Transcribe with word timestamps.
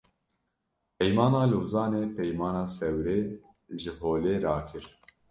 Peymana 0.97 1.41
Lozanê, 1.51 2.03
Peymana 2.15 2.65
Sewrê 2.77 3.19
ji 3.81 3.91
holê 3.99 4.35
rakir 4.43 4.85